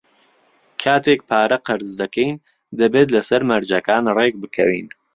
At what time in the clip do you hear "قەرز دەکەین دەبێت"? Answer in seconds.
1.67-3.07